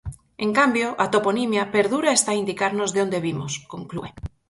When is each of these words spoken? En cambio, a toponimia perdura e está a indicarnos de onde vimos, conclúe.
En 0.45 0.51
cambio, 0.59 0.87
a 1.03 1.05
toponimia 1.13 1.71
perdura 1.75 2.09
e 2.11 2.15
está 2.19 2.29
a 2.33 2.39
indicarnos 2.43 2.89
de 2.91 2.99
onde 3.05 3.23
vimos, 3.27 3.51
conclúe. 3.73 4.09